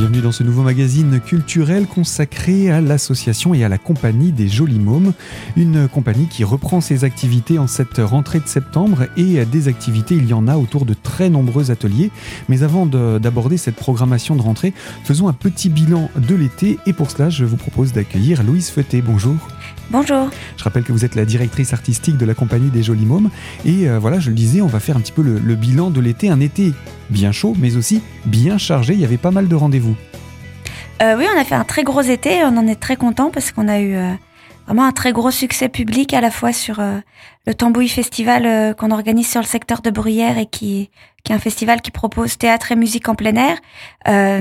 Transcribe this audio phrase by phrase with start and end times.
[0.00, 4.78] Bienvenue dans ce nouveau magazine culturel consacré à l'association et à la compagnie des Jolis
[4.78, 5.12] Mômes,
[5.58, 10.24] une compagnie qui reprend ses activités en cette rentrée de septembre et des activités, il
[10.24, 12.10] y en a autour de très nombreux ateliers.
[12.48, 14.72] Mais avant d'aborder cette programmation de rentrée,
[15.04, 19.02] faisons un petit bilan de l'été et pour cela, je vous propose d'accueillir Louise Feuté.
[19.02, 19.36] Bonjour.
[19.90, 20.30] Bonjour.
[20.56, 23.28] Je rappelle que vous êtes la directrice artistique de la compagnie des Jolis Mômes.
[23.66, 25.90] Et euh, voilà, je le disais, on va faire un petit peu le, le bilan
[25.90, 26.30] de l'été.
[26.30, 26.72] Un été
[27.10, 28.94] bien chaud, mais aussi bien chargé.
[28.94, 29.96] Il y avait pas mal de rendez-vous.
[31.02, 32.42] Euh, oui, on a fait un très gros été.
[32.44, 34.12] On en est très content parce qu'on a eu euh,
[34.66, 36.98] vraiment un très gros succès public à la fois sur euh,
[37.46, 40.90] le Tambouille Festival qu'on organise sur le secteur de Bruyères et qui,
[41.24, 43.58] qui est un festival qui propose théâtre et musique en plein air,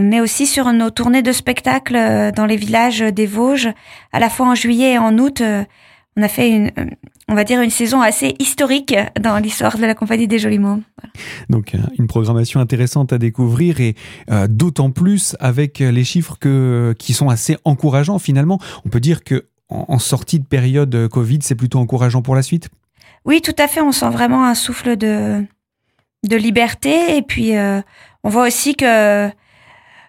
[0.01, 3.69] mais aussi sur nos tournées de spectacles dans les villages des Vosges,
[4.11, 5.41] à la fois en juillet et en août.
[6.17, 6.71] on a fait une,
[7.29, 10.81] on va dire une saison assez historique dans l'histoire de la compagnie des Jolis Mots.
[11.49, 13.95] Donc euh, une programmation intéressante à découvrir et
[14.31, 18.59] euh, d'autant plus avec les chiffres que, qui sont assez encourageants finalement.
[18.85, 22.35] On peut dire que en, en sortie de période euh, Covid, c'est plutôt encourageant pour
[22.35, 22.69] la suite?
[23.25, 23.81] Oui, tout à fait.
[23.81, 25.45] On sent vraiment un souffle de,
[26.27, 27.15] de liberté.
[27.15, 27.81] Et puis, euh,
[28.23, 29.27] on voit aussi que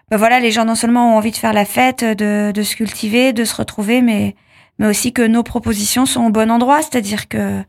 [0.09, 2.75] ben voilà, les gens non seulement ont envie de faire la fête, de, de se
[2.75, 4.35] cultiver, de se retrouver, mais,
[4.79, 6.81] mais aussi que nos propositions sont au bon endroit.
[6.81, 7.61] C'est-à-dire que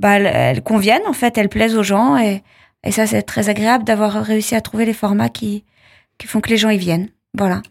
[0.00, 2.16] bah, elles, conviennent, en fait, elles plaisent aux gens.
[2.16, 2.42] Et,
[2.84, 5.64] et ça, c'est très agréable d'avoir réussi à trouver les formats qui,
[6.18, 7.08] qui font que les gens y viennent.
[7.36, 7.62] Voilà.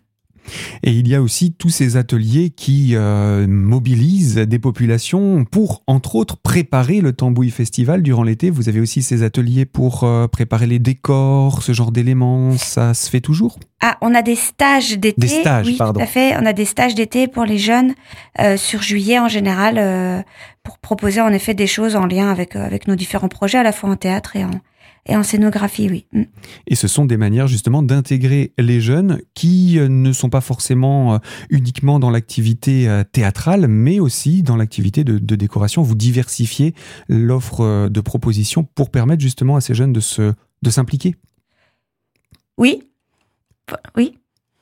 [0.84, 6.16] Et il y a aussi tous ces ateliers qui euh, mobilisent des populations pour, entre
[6.16, 8.50] autres, préparer le Tambouille Festival durant l'été.
[8.50, 12.58] Vous avez aussi ces ateliers pour euh, préparer les décors, ce genre d'éléments.
[12.58, 13.60] Ça se fait toujours?
[13.82, 15.22] Ah, on a des stages d'été.
[15.22, 16.00] Des stages, oui, pardon.
[16.00, 16.36] Tout à fait.
[16.38, 17.94] On a des stages d'été pour les jeunes
[18.40, 20.24] euh, sur juillet en général
[20.64, 23.74] pour proposer en effet des choses en lien avec avec nos différents projets à la
[23.74, 24.52] fois en théâtre et en
[25.06, 26.06] et en scénographie, oui.
[26.14, 26.24] Mm.
[26.68, 31.16] Et ce sont des manières justement d'intégrer les jeunes qui euh, ne sont pas forcément
[31.16, 31.18] euh,
[31.50, 35.82] uniquement dans l'activité euh, théâtrale, mais aussi dans l'activité de, de décoration.
[35.82, 36.74] Vous diversifiez
[37.10, 41.16] l'offre de propositions pour permettre justement à ces jeunes de se de s'impliquer?
[42.58, 42.84] Oui,
[43.98, 44.18] oui,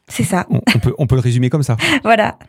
[0.07, 0.47] c'est ça.
[0.49, 1.77] On, on peut, on peut le résumer comme ça.
[2.03, 2.39] Voilà.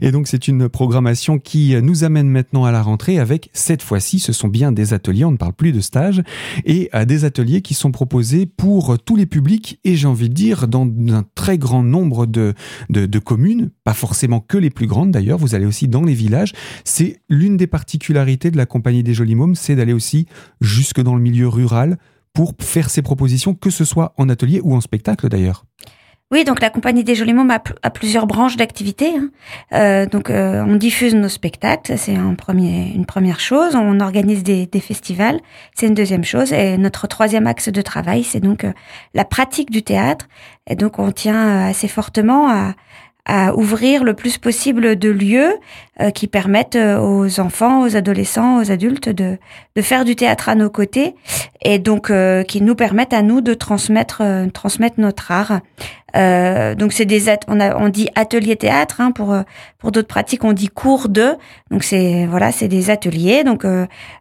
[0.00, 4.18] Et donc c'est une programmation qui nous amène maintenant à la rentrée avec cette fois-ci,
[4.18, 6.22] ce sont bien des ateliers, on ne parle plus de stages,
[6.64, 10.34] et à des ateliers qui sont proposés pour tous les publics et j'ai envie de
[10.34, 12.54] dire dans un très grand nombre de,
[12.90, 16.14] de, de communes, pas forcément que les plus grandes d'ailleurs, vous allez aussi dans les
[16.14, 16.52] villages.
[16.84, 20.26] C'est l'une des particularités de la compagnie des Jolis Mômes, c'est d'aller aussi
[20.60, 21.98] jusque dans le milieu rural
[22.32, 25.66] pour faire ces propositions, que ce soit en atelier ou en spectacle d'ailleurs.
[26.32, 29.12] Oui, donc la compagnie des Jolis Mômes a, pl- a plusieurs branches d'activité.
[29.14, 29.28] hein.
[29.74, 33.76] Euh, donc euh, on diffuse nos spectacles, c'est une première chose.
[33.76, 35.40] On organise des, festivals,
[35.74, 36.54] c'est une deuxième chose.
[36.54, 38.72] Et notre troisième axe de travail, c'est donc euh,
[39.12, 40.26] la pratique du théâtre.
[40.66, 42.72] Et donc on tient assez fortement à,
[43.24, 45.54] à ouvrir le plus possible de lieux
[46.00, 49.38] euh, qui permettent euh, aux enfants, aux adolescents, aux adultes de,
[49.76, 51.14] de faire du théâtre à nos côtés
[51.64, 55.60] et donc euh, qui nous permettent à nous de transmettre, euh, transmettre notre art.
[56.14, 59.34] Euh, donc c'est des on, a, on dit atelier théâtre hein, pour
[59.78, 61.36] pour d'autres pratiques on dit cours de
[61.70, 63.64] donc c'est voilà c'est des ateliers donc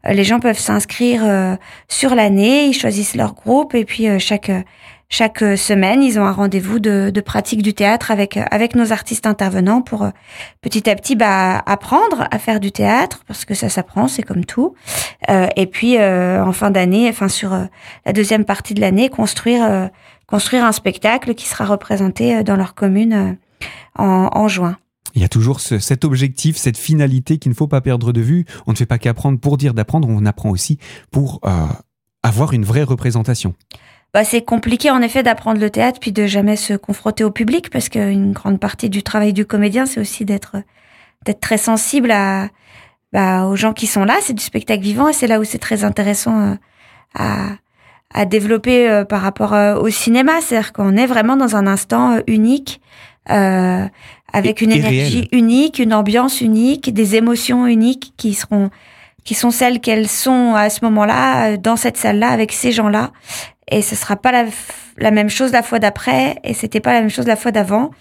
[0.06, 1.58] les gens peuvent s'inscrire
[1.90, 4.50] sur l'année ils choisissent leur groupe et puis chaque
[5.12, 9.28] chaque semaine ils ont un rendez-vous de, de pratique du théâtre avec avec nos artistes
[9.28, 10.10] intervenants pour euh,
[10.62, 14.46] petit à petit bah apprendre à faire du théâtre parce que ça s'apprend c'est comme
[14.46, 14.74] tout
[15.30, 17.66] Euh, et puis euh, en fin d'année enfin sur euh,
[18.08, 19.88] la deuxième partie de l'année construire euh,
[20.26, 23.34] construire un spectacle qui sera représenté euh, dans leur commune euh,
[24.00, 24.78] en, en juin.
[25.14, 28.22] Il y a toujours ce- cet objectif, cette finalité qu'il ne faut pas perdre de
[28.22, 28.46] vue.
[28.66, 30.80] On ne fait pas qu'apprendre pour dire d'apprendre, on apprend aussi
[31.12, 31.50] pour euh,
[32.24, 33.54] avoir une vraie représentation.
[34.14, 37.70] Bah, c'est compliqué en effet d'apprendre le théâtre puis de jamais se confronter au public
[37.70, 40.58] parce qu'une grande partie du travail du comédien c'est aussi d'être
[41.26, 42.50] d'être très sensible à
[43.14, 44.16] bah, aux gens qui sont là.
[44.22, 46.56] C'est du spectacle vivant et c'est là où c'est très intéressant euh,
[47.16, 47.46] à
[48.14, 50.42] à développer euh, par rapport euh, au cinéma.
[50.42, 52.82] C'est-à-dire qu'on est vraiment dans un instant unique.
[53.30, 53.86] euh,
[54.34, 58.70] avec Et- une énergie unique, une ambiance unique, des émotions uniques qui seront
[59.24, 63.12] qui sont celles qu'elles sont à ce moment-là dans cette salle-là avec ces gens-là
[63.72, 64.46] et ce sera pas la,
[64.98, 67.92] la même chose la fois d'après et c'était pas la même chose la fois d'avant.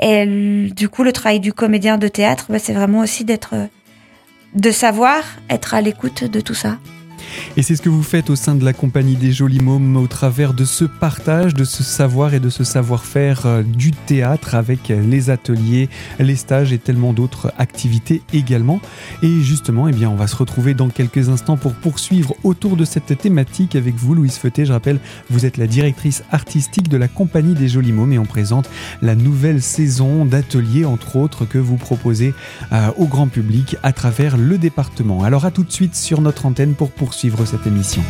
[0.00, 0.26] Et
[0.70, 3.66] du coup le travail du comédien de théâtre bah, c'est vraiment aussi d'être euh,
[4.54, 6.78] de savoir être à l'écoute de tout ça
[7.56, 10.06] Et c'est ce que vous faites au sein de la compagnie des Jolis Mômes au
[10.06, 14.88] travers de ce partage, de ce savoir et de ce savoir-faire euh, du théâtre avec
[14.88, 15.88] les ateliers,
[16.18, 18.80] les stages et tellement d'autres activités également.
[19.22, 22.84] Et justement, eh bien, on va se retrouver dans quelques instants pour poursuivre autour de
[22.84, 24.64] cette thématique avec vous, Louise Feuté.
[24.64, 25.00] Je rappelle,
[25.30, 28.68] vous êtes la directrice artistique de la compagnie des Jolis Mômes et on présente
[29.02, 32.34] la nouvelle saison d'ateliers, entre autres, que vous proposez
[32.72, 35.22] euh, au grand public à travers le département.
[35.22, 38.02] Alors à tout de suite sur notre antenne pour poursuivre cette émission.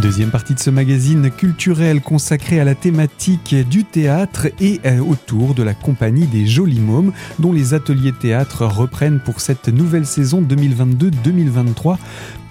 [0.00, 5.52] Deuxième partie de ce magazine culturel consacré à la thématique du théâtre et euh, autour
[5.52, 10.40] de la compagnie des Jolis Mômes, dont les ateliers théâtre reprennent pour cette nouvelle saison
[10.40, 11.98] 2022-2023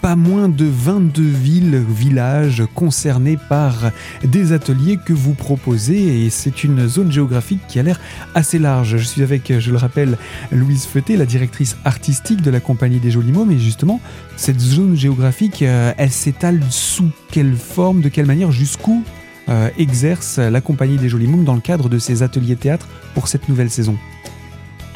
[0.02, 3.92] pas moins de 22 villes, villages concernés par
[4.24, 6.26] des ateliers que vous proposez.
[6.26, 8.00] Et c'est une zone géographique qui a l'air
[8.36, 8.98] assez large.
[8.98, 10.18] Je suis avec, je le rappelle,
[10.52, 14.00] Louise Feuté, la directrice artistique de la compagnie des Jolis Mots, mais justement,
[14.36, 19.04] cette zone géographique, euh, elle s'étale sous quelle forme, de quelle manière, jusqu'où
[19.50, 23.28] euh, exerce la compagnie des Jolis Mômes dans le cadre de ces ateliers théâtre pour
[23.28, 23.98] cette nouvelle saison?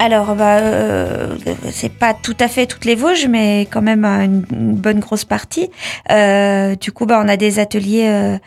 [0.03, 1.37] Alors, bah, euh,
[1.71, 4.43] c'est pas tout à fait toutes les Vosges, mais quand même une,
[4.75, 5.69] bonne grosse partie.
[6.11, 8.37] Euh, du coup, bah, on a des ateliers euh,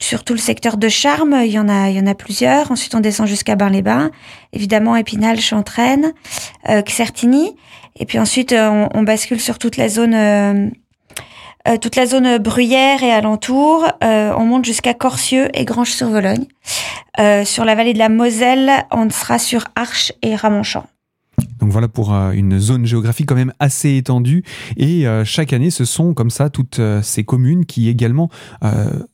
[0.00, 1.42] sur tout le secteur de Charme.
[1.44, 2.72] Il y en a, plusieurs.
[2.72, 4.10] Ensuite, on descend jusqu'à Bain-les-Bains.
[4.52, 6.12] Évidemment, Épinal, Chantraine,
[6.68, 7.54] euh, Xertigny.
[7.94, 10.72] Et puis ensuite, on, on, bascule sur toute la zone.
[11.80, 16.46] toute la zone bruyère et alentour, on monte jusqu'à Corcieux et Granges-sur-Vologne.
[17.44, 20.86] sur la vallée de la Moselle, on sera sur Arches et Ramonchamp.
[21.60, 24.44] Donc voilà pour euh, une zone géographique quand même assez étendue.
[24.76, 28.30] Et euh, chaque année, ce sont comme ça toutes euh, ces communes qui également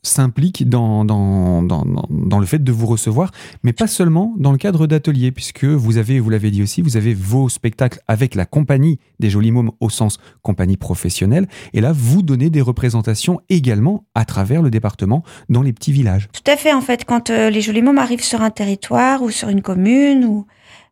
[0.01, 3.31] s'impliquent dans, dans, dans, le fait de vous recevoir,
[3.63, 6.97] mais pas seulement dans le cadre d'ateliers, puisque vous avez, vous l'avez dit aussi, vous
[6.97, 11.47] avez vos spectacles avec la compagnie des Jolis Mômes au sens compagnie professionnelle.
[11.73, 16.29] Et là, vous donnez des représentations également à travers le département dans les petits villages.
[16.33, 19.49] Tout à fait, en fait, quand les Jolis Mômes arrivent sur un territoire ou sur
[19.49, 20.45] une commune ou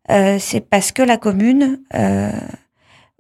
[0.09, 2.31] euh, c'est parce que la commune euh,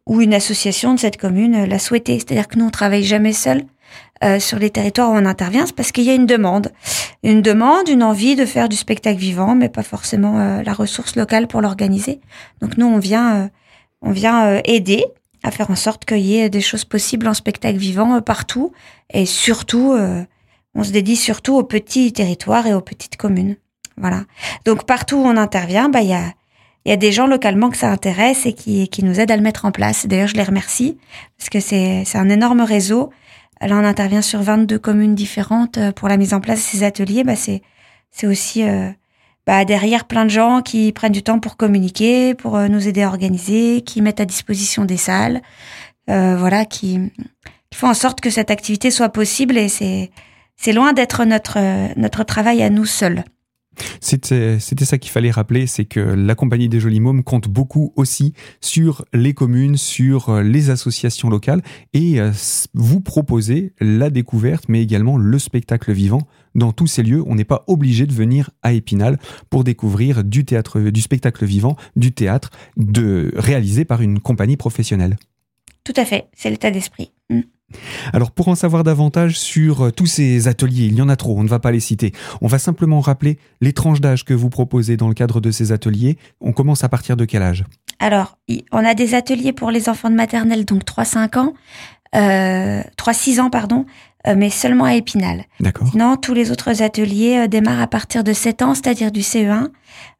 [0.07, 2.17] ou une association de cette commune l'a souhaité.
[2.19, 3.63] C'est-à-dire que nous, on travaille jamais seul
[4.23, 6.71] euh, sur les territoires où on intervient, c'est parce qu'il y a une demande.
[7.23, 11.47] Une demande, une envie de faire du spectacle vivant, mais pas forcément la ressource locale
[11.47, 12.19] pour l'organiser.
[12.61, 13.49] Donc nous, on vient,
[14.01, 15.05] on vient aider
[15.43, 18.71] à faire en sorte qu'il y ait des choses possibles en spectacle vivant partout,
[19.13, 19.95] et surtout,
[20.73, 23.55] on se dédie surtout aux petits territoires et aux petites communes.
[23.97, 24.23] Voilà.
[24.65, 26.33] Donc partout où on intervient, bah il y a
[26.85, 29.37] il y a des gens localement que ça intéresse et qui, qui nous aident à
[29.37, 30.07] le mettre en place.
[30.07, 30.97] D'ailleurs, je les remercie
[31.37, 33.11] parce que c'est un énorme réseau.
[33.61, 36.83] Là, on intervient sur 22 communes différentes euh, pour la mise en place de ces
[36.83, 37.23] ateliers.
[37.23, 37.61] Bah, c'est
[38.23, 38.89] aussi euh,
[39.45, 43.03] bah, derrière plein de gens qui prennent du temps pour communiquer, pour euh, nous aider
[43.03, 45.41] à organiser, qui mettent à disposition des salles,
[46.07, 46.99] voilà, qui,
[47.69, 49.57] qui font en sorte que cette activité soit possible.
[49.57, 50.11] Et c'est
[50.57, 51.57] c'est loin d'être notre
[51.97, 53.23] notre travail à nous seuls.
[53.99, 58.33] C'était ça qu'il fallait rappeler, c'est que la compagnie des Jolis Mômes compte beaucoup aussi
[58.59, 61.61] sur les communes, sur euh, les associations locales
[61.93, 62.31] et euh,
[62.73, 67.23] vous proposez la découverte mais également le spectacle vivant dans tous ces lieux.
[67.25, 69.17] On n'est pas obligé de venir à Épinal
[69.49, 75.17] pour découvrir du théâtre, du spectacle vivant, du théâtre de, réalisé par une compagnie professionnelle.
[75.83, 77.11] Tout à fait, c'est l'état d'esprit.
[77.29, 77.41] Mm.
[78.13, 81.37] Alors pour en savoir davantage sur euh, tous ces ateliers, il y en a trop,
[81.37, 82.11] on ne va pas les citer.
[82.41, 85.71] On va simplement rappeler les tranches d'âge que vous proposez dans le cadre de ces
[85.71, 86.17] ateliers.
[86.39, 87.63] On commence à partir de quel âge?
[87.99, 88.37] Alors,
[88.71, 91.53] on a des ateliers pour les enfants de maternelle, donc 3-5 ans,
[92.15, 93.85] euh, 3-6 ans, pardon,
[94.27, 95.45] euh, mais seulement à Épinal.
[95.59, 95.87] D'accord.
[95.91, 99.69] Sinon, tous les autres ateliers euh, démarrent à partir de 7 ans, c'est-à-dire du CE1.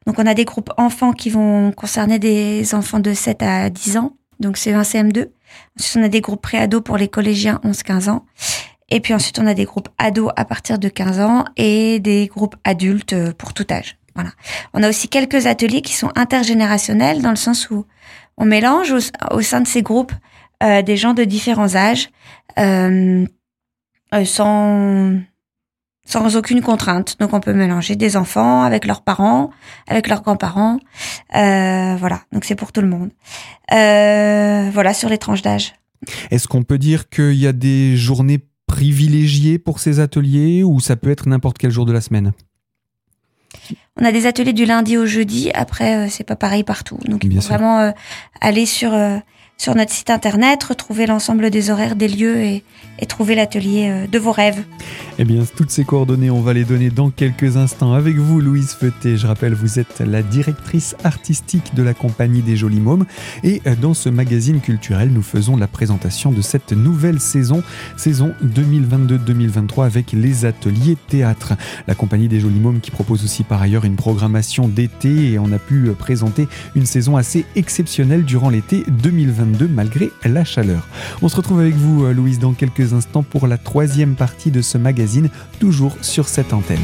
[0.06, 3.96] Donc on a des groupes enfants qui vont concerner des enfants de 7 à 10
[3.98, 5.28] ans, donc CE1, CM2.
[5.78, 8.24] Ensuite, on a des groupes pré-ados pour les collégiens 11-15 ans.
[8.90, 12.26] Et puis ensuite, on a des groupes ados à partir de 15 ans et des
[12.26, 13.96] groupes adultes euh, pour tout âge.
[14.14, 14.30] Voilà.
[14.74, 17.86] On a aussi quelques ateliers qui sont intergénérationnels dans le sens où
[18.36, 18.92] on mélange
[19.30, 20.12] au, sein de ces groupes
[20.62, 22.10] euh, des gens de différents âges
[22.58, 23.26] euh,
[24.14, 25.18] euh
[26.04, 27.16] sans aucune contrainte.
[27.20, 29.50] Donc on peut mélanger des enfants avec leurs parents,
[29.86, 30.78] avec leurs grands-parents.
[31.34, 33.10] Euh, voilà, donc c'est pour tout le monde.
[33.72, 35.74] Euh, voilà, sur les tranches d'âge.
[36.30, 40.96] Est-ce qu'on peut dire qu'il y a des journées privilégiées pour ces ateliers ou ça
[40.96, 42.32] peut être n'importe quel jour de la semaine?
[44.00, 45.50] On a des ateliers du lundi au jeudi.
[45.52, 46.98] Après, euh, c'est pas pareil partout.
[47.04, 47.92] Donc, il faut vraiment
[48.40, 48.92] aller sur
[49.62, 52.64] sur notre site internet, retrouver l'ensemble des horaires des lieux et,
[52.98, 54.64] et trouver l'atelier euh, de vos rêves.
[55.20, 58.72] Eh bien, toutes ces coordonnées, on va les donner dans quelques instants avec vous, Louise
[58.72, 59.16] Feuté.
[59.16, 63.06] Je rappelle, vous êtes la directrice artistique de la compagnie des Jolis Mômes.
[63.44, 67.62] Et euh, dans ce magazine culturel, nous faisons la présentation de cette nouvelle saison,
[67.96, 71.52] saison 2022-2023 avec les ateliers théâtre.
[71.86, 75.52] La compagnie des Jolis Mômes qui propose aussi par ailleurs une programmation d'été et on
[75.52, 80.86] a pu euh, présenter une saison assez exceptionnelle durant l'été 2022 malgré la chaleur.
[81.22, 84.78] On se retrouve avec vous, Louise, dans quelques instants pour la troisième partie de ce
[84.78, 86.78] magazine, toujours sur cette antenne.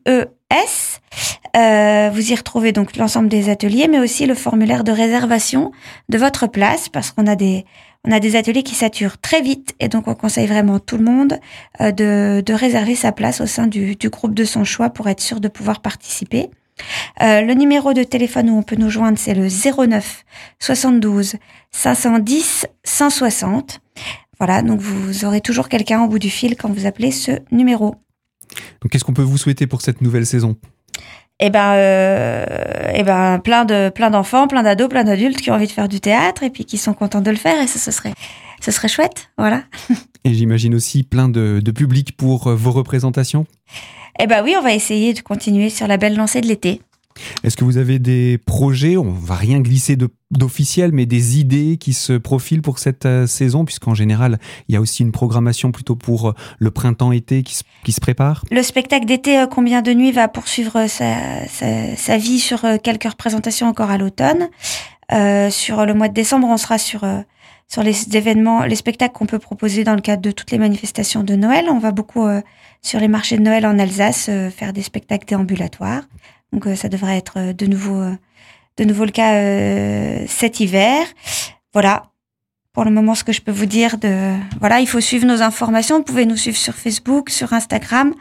[1.56, 5.72] Euh, vous y retrouvez donc l'ensemble des ateliers, mais aussi le formulaire de réservation
[6.08, 7.64] de votre place, parce qu'on a des
[8.06, 11.04] on a des ateliers qui saturent très vite et donc on conseille vraiment tout le
[11.04, 11.38] monde
[11.80, 15.20] euh, de, réserver sa place au sein du, du, groupe de son choix pour être
[15.20, 16.50] sûr de pouvoir participer.
[17.22, 20.24] Euh, le numéro de téléphone où on peut nous joindre, c'est le 09
[20.58, 21.36] 72
[21.72, 23.80] 510 160.
[24.38, 27.96] Voilà, donc vous aurez toujours quelqu'un au bout du fil quand vous appelez ce numéro.
[28.82, 30.56] Donc qu'est-ce qu'on peut vous souhaiter pour cette nouvelle saison?
[31.38, 32.46] Eh ben, euh,
[32.94, 35.88] eh ben, plein de, plein d'enfants, plein d'ados, plein d'adultes qui ont envie de faire
[35.88, 38.14] du théâtre et puis qui sont contents de le faire et ça, ce serait,
[38.60, 39.62] ce serait chouette, voilà.
[40.24, 43.46] Et j'imagine aussi plein de, de public pour euh, vos représentations?
[44.18, 46.80] Eh ben oui, on va essayer de continuer sur la belle lancée de l'été.
[47.44, 49.96] Est-ce que vous avez des projets, on va rien glisser
[50.30, 54.76] d'officiel, mais des idées qui se profilent pour cette euh, saison, puisqu'en général, il y
[54.76, 58.44] a aussi une programmation plutôt pour euh, le printemps-été qui, qui, se prépare?
[58.50, 63.68] Le spectacle d'été euh, Combien de nuits va poursuivre sa, sa, vie sur quelques représentations
[63.68, 64.48] encore à l'automne.
[65.50, 67.04] Sur le mois de décembre, on sera sur
[67.68, 71.22] sur les événements, les spectacles qu'on peut proposer dans le cadre de toutes les manifestations
[71.22, 71.66] de Noël.
[71.68, 72.26] On va beaucoup
[72.82, 76.02] sur les marchés de Noël en Alsace faire des spectacles déambulatoires.
[76.52, 78.16] Donc euh, ça devrait être euh, de nouveau, euh,
[78.76, 81.06] de nouveau le cas cet hiver.
[81.72, 82.10] Voilà,
[82.72, 85.42] pour le moment ce que je peux vous dire de voilà il faut suivre nos
[85.42, 85.98] informations.
[85.98, 88.14] Vous pouvez nous suivre sur Facebook sur Instagram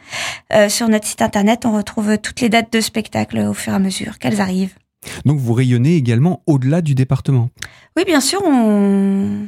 [0.68, 1.64] sur notre site internet.
[1.64, 4.74] On retrouve toutes les dates de spectacle au fur et à mesure qu'elles arrivent.
[5.24, 7.50] Donc vous rayonnez également au-delà du département?
[7.96, 9.46] Oui bien sûr on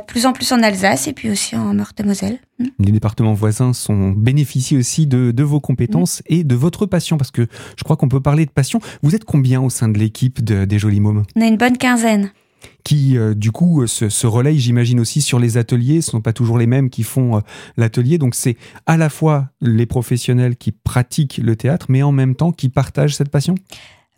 [0.00, 2.38] de plus en plus en Alsace et puis aussi en Meurthe-et-Moselle.
[2.58, 2.66] Hmm.
[2.78, 6.34] Les départements voisins sont bénéficient aussi de, de vos compétences hmm.
[6.34, 8.80] et de votre passion parce que je crois qu'on peut parler de passion.
[9.02, 11.24] Vous êtes combien au sein de l'équipe de, des Jolis Mômes?
[11.36, 12.30] On a une bonne quinzaine
[12.84, 16.00] qui euh, du coup se, se relaye, j'imagine aussi sur les ateliers.
[16.00, 17.40] Ce ne sont pas toujours les mêmes qui font euh,
[17.76, 22.34] l'atelier, donc c'est à la fois les professionnels qui pratiquent le théâtre, mais en même
[22.34, 23.54] temps qui partagent cette passion?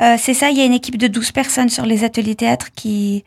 [0.01, 0.51] Euh, c'est ça.
[0.51, 3.25] Il y a une équipe de 12 personnes sur les ateliers théâtre qui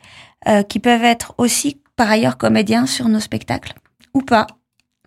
[0.48, 3.74] euh, qui peuvent être aussi par ailleurs comédiens sur nos spectacles
[4.14, 4.46] ou pas,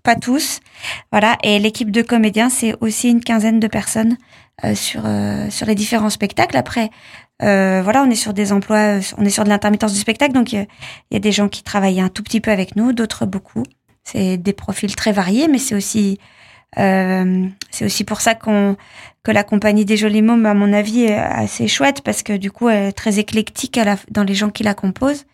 [0.03, 0.59] pas tous.
[1.11, 4.17] Voilà, et l'équipe de comédiens, c'est aussi une quinzaine de personnes
[4.63, 6.57] euh, sur euh, sur les différents spectacles.
[6.57, 6.89] Après,
[7.41, 10.53] euh, voilà, on est sur des emplois, on est sur de l'intermittence du spectacle, donc
[10.53, 10.67] il
[11.11, 13.63] y, a des gens qui travaillent un tout petit peu avec nous, d'autres beaucoup.
[14.03, 16.19] C'est des profils très variés, mais c'est aussi
[16.77, 18.75] euh, c'est aussi pour ça qu'on
[19.23, 22.51] que la compagnie des jolis mômes, à mon avis, est assez chouette parce que du
[22.51, 25.25] coup, elle est très éclectique à la, dans les gens qui la composent.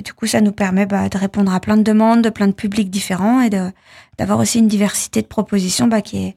[0.00, 2.46] Et du coup, ça nous permet bah, de répondre à plein de demandes, de plein
[2.46, 6.36] de publics différents et d'avoir aussi une diversité de propositions bah, qui, est,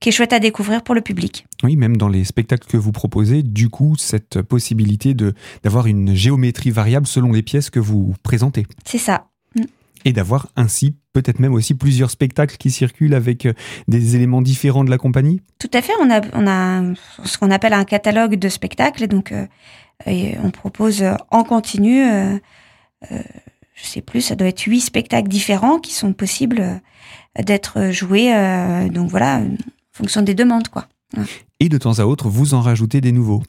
[0.00, 1.46] qui est chouette à découvrir pour le public.
[1.62, 6.14] Oui, même dans les spectacles que vous proposez, du coup, cette possibilité de d'avoir une
[6.14, 8.64] géométrie variable selon les pièces que vous présentez.
[8.86, 9.26] C'est ça.
[9.54, 9.64] Mm.
[10.06, 13.52] Et d'avoir ainsi peut-être même aussi plusieurs spectacles qui circulent avec euh,
[13.86, 17.50] des éléments différents de la compagnie Tout à fait, on a, on a ce qu'on
[17.50, 19.46] appelle un catalogue de spectacles et donc euh,
[20.06, 22.38] et on propose en continu euh,
[23.12, 23.22] euh,
[23.74, 28.34] je sais plus, ça doit être huit spectacles différents qui sont possibles euh, d'être joués.
[28.34, 29.56] Euh, donc voilà, en
[29.92, 30.86] fonction des demandes, quoi.
[31.60, 33.42] Et de temps à autre, vous en rajoutez des nouveaux.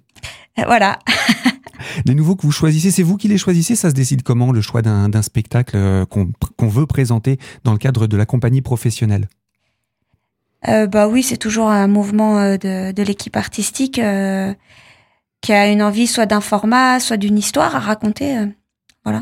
[0.58, 1.00] Voilà.
[2.06, 4.62] Les nouveaux que vous choisissez, c'est vous qui les choisissez Ça se décide comment le
[4.62, 9.28] choix d'un spectacle euh, qu'on veut présenter dans le cadre de la compagnie professionnelle?
[10.68, 14.54] Euh, Bah oui, c'est toujours un mouvement euh, de, de l'équipe artistique euh,
[15.42, 18.38] qui a une envie soit d'un format, soit d'une histoire à raconter.
[18.38, 18.48] Euh,
[19.04, 19.22] voilà.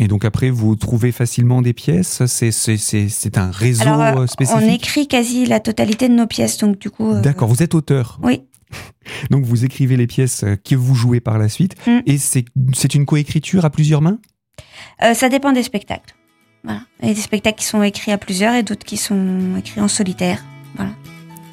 [0.00, 5.06] Et donc après, vous trouvez facilement des pièces C'est un réseau Alors, spécifique On écrit
[5.06, 7.20] quasi la totalité de nos pièces, donc du coup.
[7.20, 8.42] D'accord, vous êtes auteur Oui.
[9.30, 11.74] Donc vous écrivez les pièces que vous jouez par la suite.
[11.86, 11.98] Mm.
[12.06, 14.18] Et c'est une coécriture à plusieurs mains?
[15.02, 16.14] Euh, Ça dépend des spectacles.
[16.64, 16.82] Voilà.
[17.02, 19.80] Il y a des spectacles qui sont écrits à plusieurs et d'autres qui sont écrits
[19.80, 20.42] en solitaire.
[20.76, 20.92] Voilà.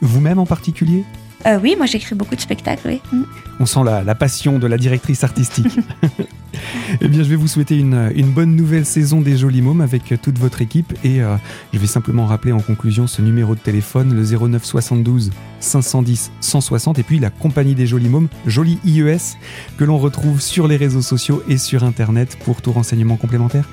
[0.02, 1.04] Vous-même en particulier?
[1.48, 3.02] Euh, Oui, moi j'écris beaucoup de spectacles, oui.
[3.12, 3.24] Mm.
[3.60, 5.80] On sent la, la, passion de la directrice artistique.
[7.02, 10.38] eh bien, je vais vous souhaiter une, bonne nouvelle saison des Jolis Mômes avec toute
[10.38, 10.94] votre équipe.
[11.04, 11.36] Et euh,
[11.74, 17.00] je vais simplement rappeler en conclusion ce numéro de téléphone, le 09 72 510 160.
[17.00, 19.38] Et puis la compagnie des Jolis Mômes, Jolie IES,
[19.78, 23.68] que l'on retrouve sur les réseaux sociaux et sur Internet pour tout renseignement complémentaire.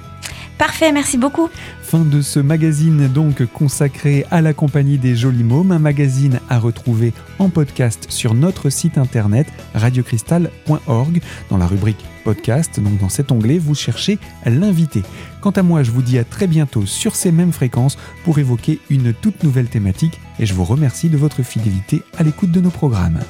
[0.59, 1.49] Parfait, merci beaucoup.
[1.83, 6.59] Fin de ce magazine donc consacré à la compagnie des Jolis Mômes, un magazine à
[6.59, 11.21] retrouver en podcast sur notre site internet radiocristal.org
[11.51, 12.81] dans la rubrique podcast.
[12.81, 15.03] Donc dans cet onglet, vous cherchez l'invité.
[15.41, 18.81] Quant à moi, je vous dis à très bientôt sur ces mêmes fréquences pour évoquer
[18.91, 22.71] une toute nouvelle thématique et je vous remercie de votre fidélité à l'écoute de nos
[22.71, 23.21] programmes.